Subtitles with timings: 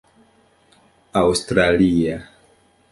[1.21, 2.19] aŭstralia